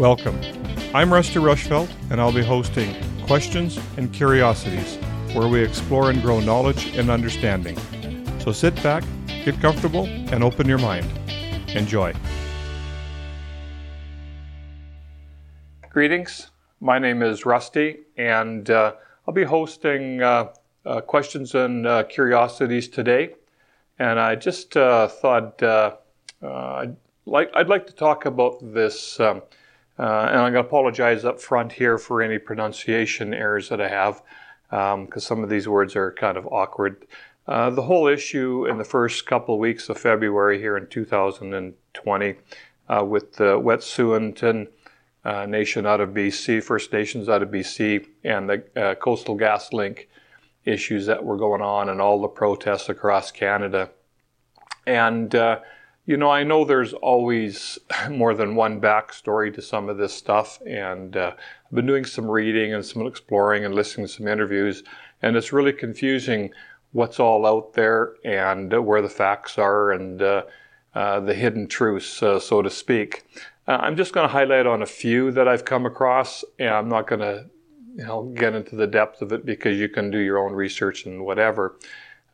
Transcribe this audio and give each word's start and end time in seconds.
Welcome. 0.00 0.40
I'm 0.94 1.12
Rusty 1.12 1.38
Rushfeldt, 1.38 1.90
and 2.10 2.22
I'll 2.22 2.32
be 2.32 2.42
hosting 2.42 2.96
Questions 3.26 3.78
and 3.98 4.10
Curiosities, 4.10 4.96
where 5.34 5.46
we 5.46 5.62
explore 5.62 6.08
and 6.08 6.22
grow 6.22 6.40
knowledge 6.40 6.96
and 6.96 7.10
understanding. 7.10 7.78
So 8.38 8.50
sit 8.50 8.74
back, 8.82 9.04
get 9.44 9.60
comfortable, 9.60 10.06
and 10.06 10.42
open 10.42 10.66
your 10.66 10.78
mind. 10.78 11.06
Enjoy. 11.74 12.14
Greetings. 15.90 16.50
My 16.80 16.98
name 16.98 17.22
is 17.22 17.44
Rusty, 17.44 17.98
and 18.16 18.70
uh, 18.70 18.94
I'll 19.28 19.34
be 19.34 19.44
hosting 19.44 20.22
uh, 20.22 20.54
uh, 20.86 21.02
Questions 21.02 21.54
and 21.54 21.86
uh, 21.86 22.04
Curiosities 22.04 22.88
today. 22.88 23.34
And 23.98 24.18
I 24.18 24.34
just 24.36 24.78
uh, 24.78 25.08
thought 25.08 25.62
uh, 25.62 25.96
I'd, 26.42 26.96
like, 27.26 27.50
I'd 27.54 27.68
like 27.68 27.86
to 27.88 27.92
talk 27.92 28.24
about 28.24 28.60
this. 28.62 29.20
Um, 29.20 29.42
uh, 30.00 30.28
and 30.30 30.38
I'm 30.38 30.52
going 30.52 30.64
to 30.64 30.68
apologize 30.68 31.26
up 31.26 31.38
front 31.38 31.72
here 31.72 31.98
for 31.98 32.22
any 32.22 32.38
pronunciation 32.38 33.34
errors 33.34 33.68
that 33.68 33.82
I 33.82 33.88
have, 33.88 34.22
because 34.70 34.94
um, 34.94 35.20
some 35.20 35.44
of 35.44 35.50
these 35.50 35.68
words 35.68 35.94
are 35.94 36.10
kind 36.12 36.38
of 36.38 36.46
awkward. 36.46 37.06
Uh, 37.46 37.68
the 37.68 37.82
whole 37.82 38.06
issue 38.06 38.66
in 38.66 38.78
the 38.78 38.84
first 38.84 39.26
couple 39.26 39.56
of 39.56 39.60
weeks 39.60 39.90
of 39.90 39.98
February 39.98 40.58
here 40.58 40.78
in 40.78 40.86
2020 40.86 42.34
uh, 42.88 43.04
with 43.04 43.34
the 43.34 43.60
Wet'suwet'en 43.60 44.68
uh, 45.26 45.44
Nation 45.44 45.84
out 45.84 46.00
of 46.00 46.10
BC, 46.10 46.62
First 46.62 46.94
Nations 46.94 47.28
out 47.28 47.42
of 47.42 47.50
BC, 47.50 48.06
and 48.24 48.48
the 48.48 48.64
uh, 48.80 48.94
Coastal 48.94 49.36
GasLink 49.36 50.06
issues 50.64 51.04
that 51.06 51.22
were 51.22 51.36
going 51.36 51.60
on 51.60 51.90
and 51.90 52.00
all 52.00 52.22
the 52.22 52.28
protests 52.28 52.88
across 52.88 53.30
Canada. 53.30 53.90
And 54.86 55.34
uh, 55.34 55.60
you 56.10 56.16
know, 56.16 56.28
I 56.28 56.42
know 56.42 56.64
there's 56.64 56.92
always 56.92 57.78
more 58.10 58.34
than 58.34 58.56
one 58.56 58.80
backstory 58.80 59.54
to 59.54 59.62
some 59.62 59.88
of 59.88 59.96
this 59.96 60.12
stuff, 60.12 60.60
and 60.66 61.16
uh, 61.16 61.34
I've 61.36 61.72
been 61.72 61.86
doing 61.86 62.04
some 62.04 62.28
reading 62.28 62.74
and 62.74 62.84
some 62.84 63.06
exploring 63.06 63.64
and 63.64 63.76
listening 63.76 64.08
to 64.08 64.12
some 64.12 64.26
interviews, 64.26 64.82
and 65.22 65.36
it's 65.36 65.52
really 65.52 65.72
confusing 65.72 66.50
what's 66.90 67.20
all 67.20 67.46
out 67.46 67.74
there 67.74 68.14
and 68.24 68.74
uh, 68.74 68.82
where 68.82 69.00
the 69.00 69.08
facts 69.08 69.56
are 69.56 69.92
and 69.92 70.20
uh, 70.20 70.42
uh 70.96 71.20
the 71.20 71.32
hidden 71.32 71.68
truths, 71.68 72.20
uh, 72.24 72.40
so 72.40 72.60
to 72.60 72.70
speak. 72.70 73.24
Uh, 73.68 73.78
I'm 73.80 73.96
just 73.96 74.12
going 74.12 74.26
to 74.26 74.32
highlight 74.32 74.66
on 74.66 74.82
a 74.82 74.86
few 74.86 75.30
that 75.30 75.46
I've 75.46 75.64
come 75.64 75.86
across, 75.86 76.44
and 76.58 76.70
I'm 76.70 76.88
not 76.88 77.06
going 77.06 77.20
to, 77.20 77.46
you 77.94 78.04
know, 78.04 78.24
get 78.34 78.56
into 78.56 78.74
the 78.74 78.88
depth 78.88 79.22
of 79.22 79.30
it 79.30 79.46
because 79.46 79.78
you 79.78 79.88
can 79.88 80.10
do 80.10 80.18
your 80.18 80.38
own 80.38 80.54
research 80.54 81.06
and 81.06 81.24
whatever. 81.24 81.76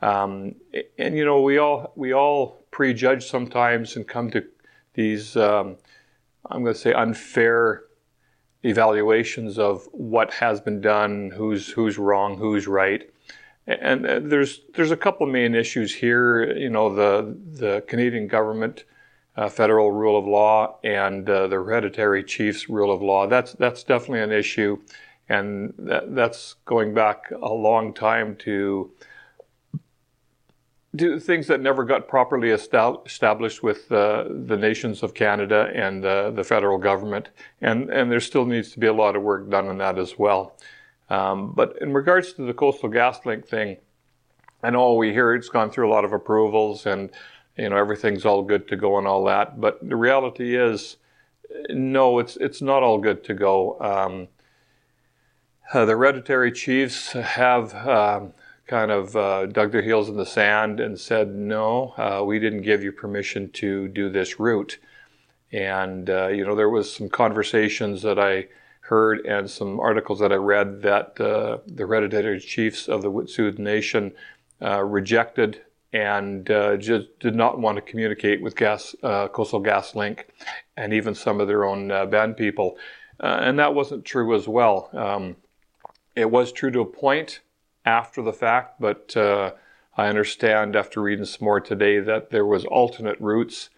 Um, 0.01 0.55
and 0.97 1.15
you 1.15 1.25
know, 1.25 1.41
we 1.41 1.59
all 1.59 1.91
we 1.95 2.13
all 2.13 2.66
prejudge 2.71 3.25
sometimes 3.25 3.95
and 3.95 4.07
come 4.07 4.29
to 4.31 4.43
these, 4.93 5.37
um, 5.37 5.77
I'm 6.45 6.63
going 6.63 6.73
to 6.73 6.79
say, 6.79 6.93
unfair 6.93 7.83
evaluations 8.63 9.57
of 9.57 9.87
what 9.91 10.33
has 10.33 10.59
been 10.59 10.81
done, 10.81 11.31
who's 11.35 11.69
who's 11.69 11.97
wrong, 11.97 12.37
who's 12.37 12.67
right. 12.67 13.09
And 13.67 14.05
uh, 14.05 14.19
there's 14.23 14.61
there's 14.75 14.91
a 14.91 14.97
couple 14.97 15.27
main 15.27 15.55
issues 15.55 15.93
here. 15.93 16.51
You 16.57 16.69
know, 16.69 16.93
the 16.93 17.37
the 17.59 17.83
Canadian 17.87 18.27
government, 18.27 18.85
uh, 19.35 19.49
federal 19.49 19.91
rule 19.91 20.17
of 20.17 20.25
law, 20.25 20.79
and 20.83 21.29
uh, 21.29 21.47
the 21.47 21.55
hereditary 21.55 22.23
chiefs 22.23 22.69
rule 22.69 22.93
of 22.93 23.01
law. 23.01 23.27
That's 23.27 23.53
that's 23.53 23.83
definitely 23.83 24.21
an 24.21 24.31
issue, 24.31 24.79
and 25.29 25.73
that, 25.77 26.15
that's 26.15 26.55
going 26.65 26.93
back 26.93 27.31
a 27.31 27.53
long 27.53 27.93
time 27.93 28.35
to 28.37 28.91
do 30.97 31.19
things 31.19 31.47
that 31.47 31.61
never 31.61 31.83
got 31.83 32.07
properly 32.07 32.49
established 32.49 33.63
with 33.63 33.91
uh, 33.91 34.25
the 34.27 34.57
nations 34.57 35.03
of 35.03 35.13
Canada 35.13 35.71
and 35.73 36.03
uh, 36.03 36.31
the 36.31 36.43
federal 36.43 36.77
government, 36.77 37.29
and 37.61 37.89
and 37.89 38.11
there 38.11 38.19
still 38.19 38.45
needs 38.45 38.71
to 38.71 38.79
be 38.79 38.87
a 38.87 38.93
lot 38.93 39.15
of 39.15 39.21
work 39.21 39.49
done 39.49 39.67
on 39.67 39.77
that 39.77 39.97
as 39.97 40.17
well. 40.17 40.57
Um, 41.09 41.53
but 41.55 41.77
in 41.81 41.93
regards 41.93 42.33
to 42.33 42.41
the 42.41 42.53
Coastal 42.53 42.89
GasLink 42.89 43.45
thing, 43.45 43.77
I 44.63 44.69
know 44.71 44.93
we 44.95 45.11
hear 45.13 45.33
it's 45.33 45.49
gone 45.49 45.69
through 45.69 45.89
a 45.89 45.93
lot 45.93 46.03
of 46.03 46.11
approvals 46.11 46.85
and 46.85 47.09
you 47.57 47.69
know 47.69 47.77
everything's 47.77 48.25
all 48.25 48.43
good 48.43 48.67
to 48.67 48.75
go 48.75 48.97
and 48.97 49.07
all 49.07 49.23
that, 49.25 49.61
but 49.61 49.79
the 49.87 49.95
reality 49.95 50.55
is, 50.55 50.97
no, 51.69 52.19
it's 52.19 52.35
it's 52.37 52.61
not 52.61 52.83
all 52.83 52.97
good 52.97 53.23
to 53.25 53.33
go. 53.33 53.79
Um, 53.79 54.27
uh, 55.73 55.85
the 55.85 55.91
hereditary 55.91 56.51
chiefs 56.51 57.11
have 57.11 57.73
um, 57.87 58.33
kind 58.67 58.91
of 58.91 59.15
uh, 59.15 59.45
dug 59.45 59.71
their 59.71 59.81
heels 59.81 60.09
in 60.09 60.17
the 60.17 60.25
sand 60.25 60.79
and 60.79 60.99
said, 60.99 61.33
no, 61.33 61.93
uh, 61.97 62.23
we 62.23 62.37
didn't 62.37 62.61
give 62.61 62.83
you 62.83 62.91
permission 62.91 63.49
to 63.51 63.87
do 63.87 64.09
this 64.09 64.39
route. 64.39 64.77
And, 65.51 66.09
uh, 66.09 66.27
you 66.27 66.45
know, 66.45 66.55
there 66.55 66.69
was 66.69 66.93
some 66.93 67.07
conversations 67.07 68.01
that 68.01 68.19
I 68.19 68.47
heard 68.81 69.25
and 69.25 69.49
some 69.49 69.79
articles 69.79 70.19
that 70.19 70.33
I 70.33 70.35
read 70.35 70.81
that 70.81 71.19
uh, 71.19 71.59
the 71.65 71.87
hereditary 71.87 72.39
chiefs 72.39 72.87
of 72.87 73.01
the 73.01 73.11
Wet'suwet'en 73.11 73.59
Nation 73.59 74.13
uh, 74.61 74.83
rejected 74.83 75.61
and 75.93 76.49
uh, 76.51 76.75
just 76.75 77.07
did 77.19 77.35
not 77.35 77.59
want 77.59 77.77
to 77.77 77.81
communicate 77.81 78.41
with 78.41 78.57
gas, 78.57 78.93
Coastal 79.01 79.63
GasLink 79.63 80.25
and 80.75 80.93
even 80.93 81.15
some 81.15 81.39
of 81.39 81.47
their 81.47 81.63
own 81.63 81.87
band 82.09 82.35
people. 82.35 82.77
and 83.21 83.57
that 83.59 83.73
wasn't 83.73 84.03
true 84.03 84.35
as 84.35 84.47
well. 84.47 84.89
Um, 84.91 85.37
it 86.15 86.29
was 86.29 86.51
true 86.51 86.71
to 86.71 86.81
a 86.81 86.85
point, 86.85 87.39
after 87.87 88.21
the 88.21 88.33
fact, 88.33 88.81
but 88.81 89.15
uh, 89.15 89.51
I 89.95 90.07
understand 90.07 90.75
after 90.75 91.01
reading 91.01 91.25
some 91.25 91.45
more 91.45 91.61
today 91.61 91.99
that 92.01 92.29
there 92.29 92.45
was 92.45 92.65
alternate 92.65 93.19
routes 93.21 93.69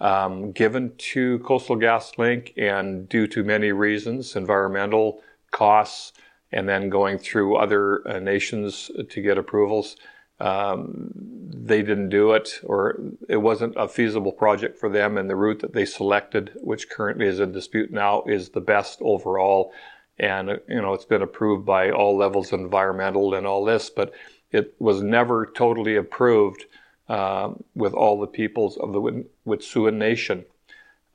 um, 0.00 0.50
given 0.50 0.92
to 1.12 1.38
Coastal 1.38 1.76
GasLink, 1.76 2.52
and 2.56 3.08
due 3.08 3.28
to 3.28 3.44
many 3.44 3.70
reasons, 3.70 4.34
environmental 4.34 5.22
costs, 5.52 6.12
and 6.50 6.68
then 6.68 6.90
going 6.90 7.18
through 7.18 7.56
other 7.56 8.06
uh, 8.06 8.18
nations 8.18 8.90
to 9.08 9.22
get 9.22 9.38
approvals, 9.38 9.96
um, 10.40 11.12
they 11.14 11.82
didn't 11.82 12.08
do 12.08 12.32
it, 12.32 12.58
or 12.64 12.98
it 13.28 13.36
wasn't 13.36 13.74
a 13.76 13.86
feasible 13.86 14.32
project 14.32 14.76
for 14.76 14.88
them. 14.88 15.16
And 15.16 15.30
the 15.30 15.36
route 15.36 15.60
that 15.60 15.72
they 15.72 15.84
selected, 15.84 16.50
which 16.56 16.90
currently 16.90 17.26
is 17.26 17.38
in 17.38 17.52
dispute 17.52 17.92
now, 17.92 18.24
is 18.26 18.48
the 18.48 18.60
best 18.60 18.98
overall 19.02 19.72
and 20.22 20.60
you 20.68 20.80
know 20.80 20.94
it's 20.94 21.04
been 21.04 21.20
approved 21.20 21.66
by 21.66 21.90
all 21.90 22.16
levels 22.16 22.52
environmental 22.52 23.34
and 23.34 23.46
all 23.46 23.64
this, 23.64 23.90
but 23.90 24.12
it 24.52 24.74
was 24.78 25.02
never 25.02 25.46
totally 25.46 25.96
approved 25.96 26.64
uh, 27.08 27.50
with 27.74 27.92
all 27.92 28.20
the 28.20 28.26
peoples 28.26 28.76
of 28.78 28.92
the 28.92 29.24
Wet'suwet'en 29.46 29.94
Nation. 29.94 30.44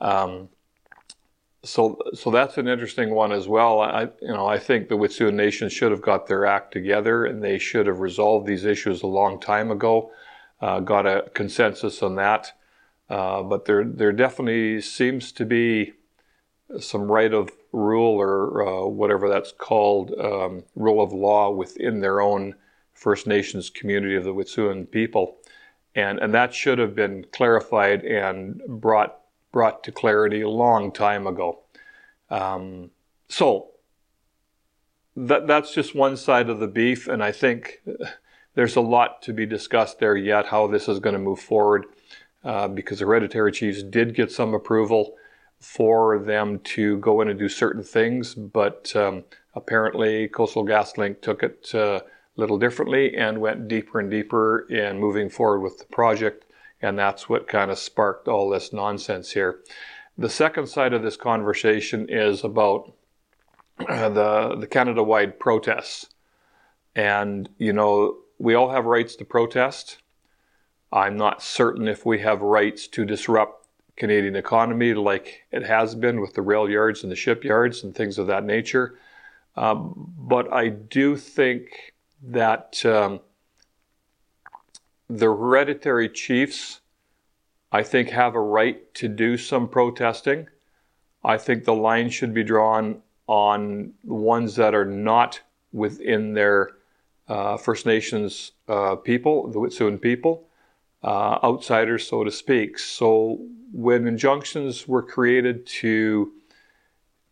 Um, 0.01 0.49
so, 1.63 1.99
so 2.13 2.29
that's 2.31 2.57
an 2.57 2.67
interesting 2.67 3.11
one 3.11 3.31
as 3.31 3.47
well. 3.47 3.79
I, 3.79 4.09
you 4.21 4.27
know, 4.27 4.45
I 4.45 4.59
think 4.59 4.89
the 4.89 4.97
Wet'suwet'en 4.97 5.33
Nation 5.33 5.69
should 5.69 5.91
have 5.91 6.01
got 6.01 6.27
their 6.27 6.45
act 6.45 6.73
together, 6.73 7.25
and 7.25 7.41
they 7.43 7.57
should 7.57 7.87
have 7.87 7.99
resolved 7.99 8.45
these 8.45 8.65
issues 8.65 9.03
a 9.03 9.07
long 9.07 9.39
time 9.39 9.71
ago. 9.71 10.11
Uh, 10.59 10.79
got 10.79 11.05
a 11.05 11.29
consensus 11.33 12.03
on 12.03 12.15
that, 12.15 12.51
uh, 13.09 13.43
but 13.43 13.65
there, 13.65 13.85
there 13.85 14.11
definitely 14.11 14.81
seems 14.81 15.31
to 15.31 15.45
be 15.45 15.93
some 16.79 17.09
right 17.11 17.33
of 17.33 17.49
rule 17.71 18.19
or 18.19 18.67
uh, 18.67 18.85
whatever 18.87 19.29
that's 19.29 19.51
called, 19.51 20.11
um, 20.19 20.63
rule 20.75 21.01
of 21.01 21.13
law 21.13 21.49
within 21.51 21.99
their 21.99 22.21
own 22.21 22.55
First 22.93 23.27
Nations 23.27 23.69
community 23.69 24.15
of 24.15 24.23
the 24.23 24.33
Wet'suwet'en 24.33 24.89
people. 24.89 25.37
And, 25.95 26.19
and 26.19 26.33
that 26.33 26.53
should 26.53 26.79
have 26.79 26.95
been 26.95 27.25
clarified 27.31 28.03
and 28.03 28.61
brought, 28.67 29.19
brought 29.51 29.83
to 29.83 29.91
clarity 29.91 30.41
a 30.41 30.49
long 30.49 30.91
time 30.91 31.27
ago. 31.27 31.59
Um, 32.29 32.91
so 33.29 33.71
that, 35.15 35.47
that's 35.47 35.73
just 35.73 35.95
one 35.95 36.17
side 36.17 36.49
of 36.49 36.59
the 36.59 36.67
beef, 36.67 37.07
and 37.07 37.23
I 37.23 37.31
think 37.31 37.81
there's 38.53 38.75
a 38.75 38.81
lot 38.81 39.21
to 39.23 39.33
be 39.33 39.45
discussed 39.45 39.99
there 39.99 40.15
yet 40.15 40.47
how 40.47 40.67
this 40.67 40.87
is 40.87 40.99
going 40.99 41.13
to 41.13 41.19
move 41.19 41.39
forward 41.39 41.85
uh, 42.43 42.67
because 42.67 42.99
hereditary 42.99 43.51
chiefs 43.51 43.83
did 43.83 44.15
get 44.15 44.31
some 44.31 44.53
approval 44.53 45.15
for 45.59 46.19
them 46.19 46.59
to 46.59 46.97
go 46.97 47.21
in 47.21 47.29
and 47.29 47.39
do 47.39 47.49
certain 47.49 47.83
things, 47.83 48.35
but 48.35 48.95
um, 48.95 49.23
apparently 49.55 50.27
Coastal 50.27 50.65
GasLink 50.65 51.21
took 51.21 51.43
it 51.43 51.71
uh, 51.73 51.99
a 51.99 52.01
little 52.35 52.59
differently 52.59 53.15
and 53.15 53.39
went 53.39 53.67
deeper 53.67 53.99
and 53.99 54.09
deeper 54.09 54.67
in 54.69 54.99
moving 54.99 55.29
forward 55.29 55.61
with 55.61 55.79
the 55.79 55.85
project, 55.85 56.45
and 56.81 56.97
that's 56.97 57.27
what 57.27 57.47
kind 57.47 57.71
of 57.71 57.79
sparked 57.79 58.27
all 58.27 58.49
this 58.49 58.71
nonsense 58.71 59.31
here. 59.31 59.59
The 60.17 60.29
second 60.29 60.67
side 60.67 60.93
of 60.93 61.03
this 61.03 61.17
conversation 61.17 62.07
is 62.09 62.43
about 62.43 62.93
the 63.77 64.55
the 64.59 64.67
Canada-wide 64.67 65.39
protests, 65.39 66.07
and 66.95 67.49
you 67.57 67.73
know 67.73 68.17
we 68.39 68.53
all 68.53 68.69
have 68.69 68.85
rights 68.85 69.15
to 69.17 69.25
protest. 69.25 69.97
I'm 70.91 71.17
not 71.17 71.43
certain 71.43 71.87
if 71.87 72.05
we 72.05 72.19
have 72.19 72.41
rights 72.41 72.87
to 72.87 73.05
disrupt 73.05 73.66
Canadian 73.97 74.35
economy 74.35 74.93
like 74.93 75.41
it 75.51 75.63
has 75.63 75.95
been 75.95 76.21
with 76.21 76.33
the 76.33 76.41
rail 76.41 76.69
yards 76.69 77.03
and 77.03 77.11
the 77.11 77.15
shipyards 77.15 77.83
and 77.83 77.93
things 77.93 78.17
of 78.17 78.27
that 78.27 78.45
nature. 78.45 78.97
Um, 79.55 80.13
but 80.17 80.53
I 80.53 80.69
do 80.69 81.17
think 81.17 81.93
that 82.21 82.85
um, 82.85 83.19
the 85.09 85.25
hereditary 85.25 86.09
chiefs, 86.09 86.81
I 87.71 87.81
think, 87.81 88.09
have 88.09 88.35
a 88.35 88.39
right 88.39 88.93
to 88.95 89.07
do 89.07 89.35
some 89.35 89.67
protesting. 89.67 90.47
I 91.23 91.37
think 91.37 91.65
the 91.65 91.73
line 91.73 92.09
should 92.09 92.33
be 92.33 92.43
drawn 92.43 93.01
on 93.25 93.93
ones 94.03 94.55
that 94.55 94.75
are 94.75 94.85
not 94.85 95.41
within 95.73 96.33
their 96.33 96.71
uh, 97.27 97.57
First 97.57 97.85
Nations 97.85 98.51
uh, 98.67 98.95
people, 98.95 99.47
the 99.47 99.59
Wet'suwet'en 99.59 99.99
people, 99.99 100.47
uh, 101.03 101.39
outsiders, 101.43 102.07
so 102.07 102.23
to 102.23 102.31
speak. 102.31 102.79
So 102.79 103.41
when 103.71 104.07
injunctions 104.07 104.87
were 104.87 105.03
created 105.03 105.65
to 105.65 106.31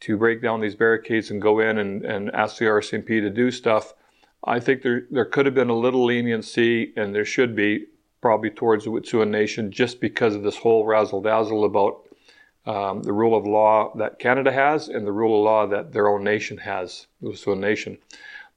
to 0.01 0.17
break 0.17 0.41
down 0.41 0.59
these 0.59 0.75
barricades 0.75 1.31
and 1.31 1.41
go 1.41 1.59
in 1.59 1.77
and, 1.77 2.03
and 2.03 2.29
ask 2.31 2.57
the 2.57 2.65
RCMP 2.65 3.07
to 3.21 3.29
do 3.29 3.49
stuff, 3.49 3.93
I 4.43 4.59
think 4.59 4.81
there 4.81 5.07
there 5.09 5.25
could 5.25 5.45
have 5.45 5.55
been 5.55 5.69
a 5.69 5.77
little 5.77 6.05
leniency, 6.05 6.93
and 6.95 7.13
there 7.13 7.25
should 7.25 7.55
be 7.55 7.85
probably 8.21 8.49
towards 8.49 8.85
the 8.85 8.89
Wet'suwet'en 8.89 9.29
Nation 9.29 9.71
just 9.71 9.99
because 10.01 10.35
of 10.35 10.43
this 10.43 10.57
whole 10.57 10.85
razzle 10.85 11.21
dazzle 11.21 11.63
about 11.63 12.07
um, 12.65 13.03
the 13.03 13.13
rule 13.13 13.37
of 13.37 13.45
law 13.45 13.93
that 13.97 14.19
Canada 14.19 14.51
has 14.51 14.87
and 14.87 15.05
the 15.05 15.11
rule 15.11 15.39
of 15.39 15.45
law 15.45 15.67
that 15.67 15.93
their 15.93 16.07
own 16.07 16.23
nation 16.23 16.57
has, 16.57 17.07
the 17.21 17.29
Wet'suwet'en 17.29 17.59
Nation. 17.59 17.97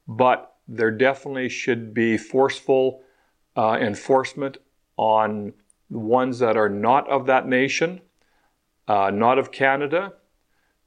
But 0.07 0.55
there 0.67 0.91
definitely 0.91 1.49
should 1.49 1.93
be 1.93 2.17
forceful 2.17 3.03
uh, 3.57 3.79
enforcement 3.81 4.59
on 4.97 5.53
ones 5.91 6.39
that 6.39 6.57
are 6.57 6.69
not 6.69 7.09
of 7.09 7.27
that 7.27 7.47
nation, 7.47 8.01
uh, 8.87 9.11
not 9.11 9.39
of 9.39 9.51
Canada, 9.51 10.15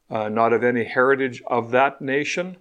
uh, 0.09 0.30
not 0.30 0.53
of 0.53 0.63
any 0.63 0.83
heritage 0.83 1.42
of 1.48 1.71
that 1.71 2.01
nation. 2.01 2.57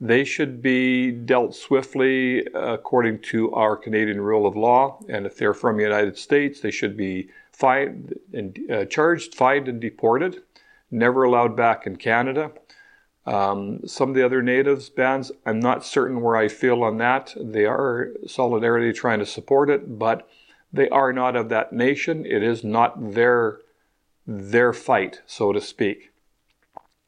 They 0.00 0.24
should 0.24 0.60
be 0.60 1.12
dealt 1.12 1.54
swiftly 1.54 2.44
according 2.54 3.20
to 3.30 3.52
our 3.52 3.76
Canadian 3.76 4.20
rule 4.20 4.46
of 4.46 4.56
law. 4.56 4.98
And 5.08 5.26
if 5.26 5.36
they're 5.36 5.54
from 5.54 5.76
the 5.76 5.84
United 5.84 6.18
States, 6.18 6.60
they 6.60 6.72
should 6.72 6.96
be 6.96 7.30
fined 7.52 8.18
and 8.32 8.58
uh, 8.70 8.84
charged, 8.86 9.34
fined, 9.34 9.68
and 9.68 9.80
deported. 9.80 10.42
Never 10.90 11.22
allowed 11.22 11.56
back 11.56 11.86
in 11.86 11.96
Canada. 11.96 12.50
Um, 13.24 13.86
some 13.86 14.08
of 14.08 14.14
the 14.16 14.24
other 14.24 14.42
natives 14.42 14.90
bands, 14.90 15.30
I'm 15.46 15.60
not 15.60 15.84
certain 15.84 16.20
where 16.20 16.34
I 16.34 16.48
feel 16.48 16.82
on 16.82 16.98
that. 16.98 17.34
They 17.40 17.64
are 17.64 18.10
solidarity 18.26 18.92
trying 18.92 19.20
to 19.20 19.26
support 19.26 19.70
it, 19.70 19.98
but 19.98 20.28
they 20.72 20.88
are 20.88 21.12
not 21.12 21.36
of 21.36 21.48
that 21.50 21.72
nation. 21.72 22.24
It 22.24 22.42
is 22.42 22.64
not 22.64 23.14
their 23.14 23.60
their 24.26 24.72
fight, 24.72 25.20
so 25.26 25.52
to 25.52 25.60
speak. 25.60 26.12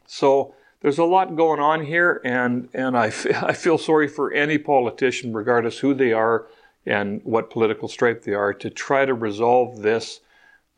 So 0.06 0.54
there's 0.80 0.98
a 0.98 1.04
lot 1.04 1.36
going 1.36 1.60
on 1.60 1.86
here, 1.86 2.20
and 2.24 2.68
and 2.74 2.96
I, 2.96 3.06
f- 3.06 3.26
I 3.42 3.52
feel 3.52 3.78
sorry 3.78 4.08
for 4.08 4.32
any 4.32 4.58
politician, 4.58 5.32
regardless 5.32 5.78
who 5.78 5.94
they 5.94 6.12
are 6.12 6.46
and 6.86 7.22
what 7.24 7.50
political 7.50 7.88
stripe 7.88 8.24
they 8.24 8.34
are, 8.34 8.52
to 8.52 8.68
try 8.68 9.06
to 9.06 9.14
resolve 9.14 9.80
this 9.80 10.20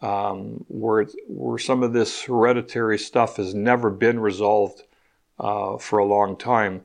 um, 0.00 0.64
where 0.68 1.06
where 1.26 1.58
some 1.58 1.82
of 1.82 1.92
this 1.92 2.22
hereditary 2.22 2.98
stuff 2.98 3.36
has 3.36 3.54
never 3.54 3.90
been 3.90 4.20
resolved 4.20 4.82
uh, 5.40 5.76
for 5.78 5.98
a 5.98 6.04
long 6.04 6.36
time. 6.36 6.82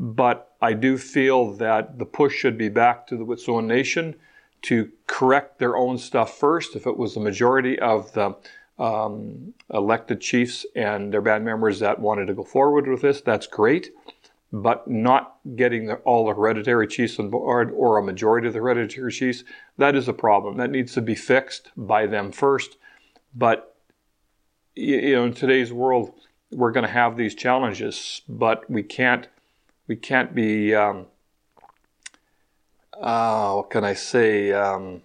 But 0.00 0.52
I 0.60 0.72
do 0.72 0.98
feel 0.98 1.52
that 1.54 1.98
the 1.98 2.06
push 2.06 2.34
should 2.34 2.58
be 2.58 2.68
back 2.68 3.06
to 3.06 3.16
the 3.16 3.24
Wet'suwet'en 3.24 3.66
Nation 3.66 4.16
to 4.64 4.90
correct 5.06 5.58
their 5.58 5.76
own 5.76 5.98
stuff 5.98 6.38
first. 6.38 6.74
If 6.74 6.86
it 6.86 6.96
was 6.96 7.14
the 7.14 7.20
majority 7.20 7.78
of 7.78 8.12
the 8.12 8.34
um, 8.78 9.54
elected 9.72 10.20
chiefs 10.20 10.66
and 10.74 11.12
their 11.12 11.20
band 11.20 11.44
members 11.44 11.80
that 11.80 12.00
wanted 12.00 12.26
to 12.26 12.34
go 12.34 12.44
forward 12.44 12.86
with 12.86 13.02
this, 13.02 13.20
that's 13.20 13.46
great. 13.46 13.92
But 14.52 14.88
not 14.88 15.36
getting 15.56 15.86
the, 15.86 15.96
all 15.96 16.26
the 16.26 16.34
hereditary 16.34 16.86
chiefs 16.86 17.18
on 17.18 17.28
board 17.28 17.72
or 17.72 17.98
a 17.98 18.02
majority 18.02 18.46
of 18.46 18.54
the 18.54 18.60
hereditary 18.60 19.12
chiefs, 19.12 19.44
that 19.78 19.94
is 19.96 20.08
a 20.08 20.12
problem. 20.12 20.56
That 20.56 20.70
needs 20.70 20.94
to 20.94 21.02
be 21.02 21.14
fixed 21.14 21.70
by 21.76 22.06
them 22.06 22.32
first. 22.32 22.76
But 23.34 23.76
you 24.74 25.14
know, 25.14 25.24
in 25.24 25.34
today's 25.34 25.72
world, 25.72 26.14
we're 26.50 26.72
going 26.72 26.86
to 26.86 26.92
have 26.92 27.16
these 27.16 27.34
challenges, 27.34 28.22
but 28.28 28.68
we 28.70 28.82
can't 28.82 29.28
we 29.86 29.96
can't 29.96 30.34
be 30.34 30.74
um, 30.74 31.06
uh, 33.00 33.54
what 33.54 33.70
can 33.70 33.84
I 33.84 33.94
say? 33.94 34.52
Um, 34.52 35.02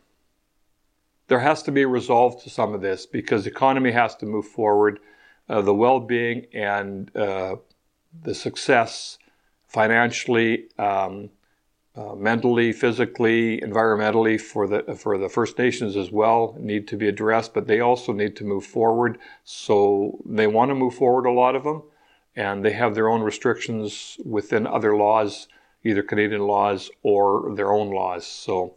there 1.28 1.40
has 1.40 1.64
to 1.64 1.72
be 1.72 1.84
a 1.84 1.88
resolve 1.88 2.42
to 2.44 2.50
some 2.50 2.74
of 2.74 2.82
this 2.82 3.06
because 3.06 3.44
the 3.44 3.52
economy 3.52 3.92
has 3.92 4.16
to 4.16 4.26
move 4.26 4.48
forward. 4.48 5.00
Uh, 5.48 5.62
the 5.62 5.74
well-being 5.74 6.46
and 6.54 7.16
uh, 7.16 7.56
the 8.24 8.36
success 8.36 9.18
financially, 9.68 10.68
um, 10.78 11.30
uh, 11.96 12.14
mentally, 12.16 12.72
physically, 12.72 13.60
environmentally 13.62 14.40
for 14.40 14.68
the 14.68 14.96
for 14.96 15.18
the 15.18 15.30
First 15.30 15.58
Nations 15.58 15.98
as 15.98 16.12
well 16.12 16.56
need 16.60 16.88
to 16.88 16.98
be 16.98 17.08
addressed, 17.08 17.54
but 17.54 17.68
they 17.68 17.80
also 17.80 18.14
need 18.14 18.36
to 18.36 18.44
move 18.44 18.66
forward. 18.66 19.18
So 19.44 20.20
they 20.26 20.48
want 20.48 20.70
to 20.70 20.76
move 20.76 20.94
forward, 20.94 21.26
a 21.26 21.32
lot 21.32 21.56
of 21.56 21.64
them, 21.64 21.84
and 22.36 22.64
they 22.64 22.74
have 22.74 22.96
their 22.96 23.10
own 23.10 23.22
restrictions 23.22 24.18
within 24.24 24.68
other 24.68 24.96
laws, 24.96 25.48
either 25.84 26.04
Canadian 26.04 26.42
laws 26.42 26.90
or 27.04 27.54
their 27.56 27.72
own 27.72 27.92
laws. 27.92 28.26
So 28.26 28.76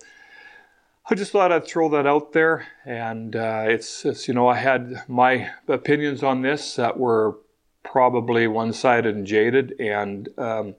I 1.10 1.14
just 1.14 1.32
thought 1.32 1.52
I'd 1.52 1.66
throw 1.66 1.88
that 1.90 2.06
out 2.06 2.32
there, 2.32 2.66
and 2.84 3.34
uh, 3.34 3.64
it's, 3.66 4.04
it's 4.04 4.28
you 4.28 4.34
know 4.34 4.48
I 4.48 4.56
had 4.56 5.02
my 5.08 5.50
opinions 5.66 6.22
on 6.22 6.42
this 6.42 6.76
that 6.76 6.98
were 6.98 7.38
probably 7.82 8.46
one-sided 8.46 9.14
and 9.14 9.26
jaded, 9.26 9.74
and 9.80 10.28
um, 10.38 10.74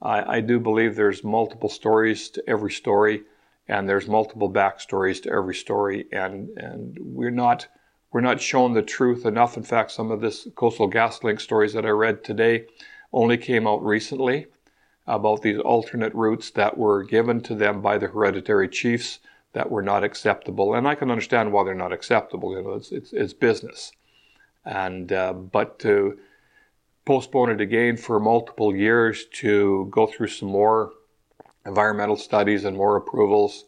I, 0.00 0.36
I 0.36 0.40
do 0.40 0.60
believe 0.60 0.94
there's 0.94 1.24
multiple 1.24 1.68
stories 1.68 2.30
to 2.30 2.48
every 2.48 2.70
story, 2.70 3.24
and 3.66 3.88
there's 3.88 4.06
multiple 4.06 4.50
backstories 4.50 5.20
to 5.24 5.32
every 5.32 5.56
story, 5.56 6.06
and 6.12 6.50
and 6.56 6.96
we're 7.00 7.30
not 7.30 7.66
we're 8.12 8.20
not 8.20 8.40
shown 8.40 8.74
the 8.74 8.82
truth 8.82 9.26
enough. 9.26 9.56
In 9.56 9.64
fact, 9.64 9.90
some 9.90 10.12
of 10.12 10.20
this 10.20 10.46
Coastal 10.54 10.88
GasLink 10.88 11.40
stories 11.40 11.72
that 11.72 11.84
I 11.84 11.90
read 11.90 12.22
today 12.22 12.66
only 13.12 13.36
came 13.36 13.66
out 13.66 13.84
recently 13.84 14.46
about 15.06 15.42
these 15.42 15.58
alternate 15.58 16.14
routes 16.14 16.50
that 16.50 16.78
were 16.78 17.02
given 17.02 17.40
to 17.42 17.54
them 17.54 17.82
by 17.82 17.98
the 17.98 18.08
hereditary 18.08 18.68
chiefs 18.68 19.18
that 19.52 19.70
were 19.70 19.82
not 19.82 20.02
acceptable. 20.02 20.74
And 20.74 20.88
I 20.88 20.94
can 20.94 21.10
understand 21.10 21.52
why 21.52 21.64
they're 21.64 21.74
not 21.74 21.92
acceptable. 21.92 22.56
You 22.56 22.62
know, 22.62 22.72
it's 22.72 22.92
it's, 22.92 23.12
it's 23.12 23.32
business, 23.32 23.92
and 24.64 25.12
uh, 25.12 25.32
but 25.32 25.78
to 25.80 26.18
postpone 27.04 27.50
it 27.50 27.60
again 27.60 27.96
for 27.96 28.18
multiple 28.18 28.74
years 28.74 29.26
to 29.26 29.88
go 29.90 30.06
through 30.06 30.28
some 30.28 30.48
more 30.48 30.92
environmental 31.66 32.16
studies 32.16 32.64
and 32.64 32.76
more 32.76 32.96
approvals, 32.96 33.64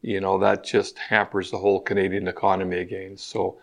you 0.00 0.20
know, 0.20 0.38
that 0.38 0.64
just 0.64 0.98
hampers 0.98 1.50
the 1.50 1.58
whole 1.58 1.80
Canadian 1.80 2.26
economy 2.26 2.78
again. 2.78 3.16
So 3.16 3.58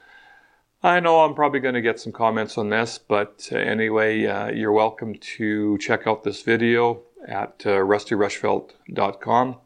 I 0.82 1.02
know 1.02 1.20
I'm 1.20 1.36
probably 1.36 1.60
going 1.60 1.76
to 1.76 1.82
get 1.82 2.00
some 2.00 2.14
comments 2.14 2.58
on 2.58 2.70
this, 2.70 2.98
but 2.98 3.50
anyway, 3.52 4.26
uh, 4.26 4.50
you're 4.52 4.72
welcome 4.72 5.16
to 5.16 5.78
check 5.80 6.08
out 6.08 6.24
this 6.24 6.42
video 6.42 7.02
at 7.28 7.62
uh, 7.66 7.70
rustyrushfeldt.com. 7.70 9.58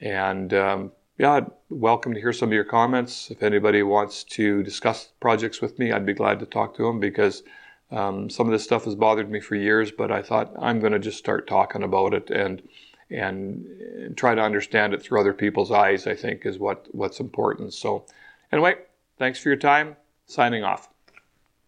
And 0.00 0.54
um, 0.54 0.92
yeah, 1.18 1.40
welcome 1.68 2.14
to 2.14 2.20
hear 2.20 2.32
some 2.32 2.48
of 2.48 2.52
your 2.52 2.64
comments. 2.64 3.30
If 3.30 3.42
anybody 3.42 3.82
wants 3.82 4.24
to 4.24 4.62
discuss 4.62 5.12
projects 5.20 5.60
with 5.60 5.78
me, 5.78 5.92
I'd 5.92 6.06
be 6.06 6.14
glad 6.14 6.40
to 6.40 6.46
talk 6.46 6.76
to 6.76 6.82
them 6.82 7.00
because 7.00 7.42
um, 7.90 8.30
some 8.30 8.46
of 8.46 8.52
this 8.52 8.64
stuff 8.64 8.84
has 8.84 8.94
bothered 8.94 9.30
me 9.30 9.38
for 9.40 9.54
years, 9.54 9.90
but 9.92 10.10
I 10.10 10.22
thought 10.22 10.52
I'm 10.58 10.80
going 10.80 10.92
to 10.92 10.98
just 10.98 11.18
start 11.18 11.46
talking 11.46 11.82
about 11.82 12.14
it 12.14 12.30
and 12.30 12.62
and 13.10 14.16
try 14.16 14.34
to 14.34 14.40
understand 14.40 14.94
it 14.94 15.02
through 15.02 15.20
other 15.20 15.34
people's 15.34 15.70
eyes. 15.70 16.06
I 16.06 16.16
think 16.16 16.46
is 16.46 16.58
what 16.58 16.88
what's 16.92 17.20
important. 17.20 17.74
So, 17.74 18.06
anyway, 18.50 18.76
thanks 19.18 19.38
for 19.38 19.50
your 19.50 19.58
time. 19.58 19.96
Signing 20.26 20.64
off. 20.64 20.88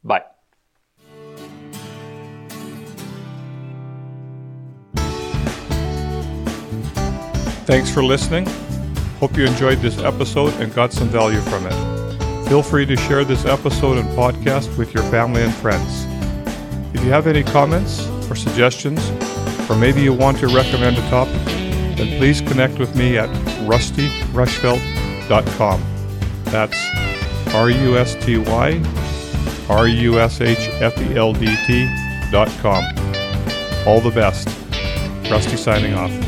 Bye. 0.03 0.34
Thanks 7.75 7.91
for 7.91 8.05
listening. 8.05 8.47
Hope 9.19 9.37
you 9.37 9.45
enjoyed 9.45 9.81
this 9.81 9.99
episode 9.99 10.55
and 10.61 10.73
got 10.73 10.93
some 10.93 11.09
value 11.09 11.41
from 11.41 11.67
it. 11.67 11.75
Feel 12.49 12.63
free 12.63 12.87
to 12.87 12.97
share 12.97 13.25
this 13.25 13.45
episode 13.47 13.99
and 13.99 14.09
podcast 14.11 14.79
with 14.79 14.95
your 14.95 15.03
family 15.11 15.43
and 15.43 15.53
friends. 15.53 16.05
If 16.95 17.05
you 17.05 17.11
have 17.11 17.27
any 17.27 17.43
comments 17.43 18.07
or 18.31 18.37
suggestions, 18.37 19.01
or 19.69 19.75
maybe 19.75 20.03
you 20.03 20.13
want 20.13 20.39
to 20.39 20.47
recommend 20.47 20.99
a 20.99 21.11
topic, 21.11 21.45
then 21.97 22.17
please 22.17 22.41
connect 22.43 22.79
with 22.79 22.95
me 22.95 23.19
at 23.19 23.29
rustyrushfeldt.com. 23.67 25.83
That's 26.45 26.79
R 27.53 27.71
U 27.71 27.99
S 27.99 28.15
T 28.25 28.39
Y 28.39 28.81
R 29.69 29.89
U 29.89 30.21
S 30.21 30.41
H 30.41 30.69
F 30.81 30.97
E 30.99 31.17
L 31.17 31.33
D 31.33 31.57
T 31.67 31.93
dot 32.31 32.47
com. 32.61 32.85
All 33.85 34.01
the 34.01 34.13
best. 34.15 34.47
Rusty 35.29 35.57
signing 35.57 35.95
off. 35.95 36.24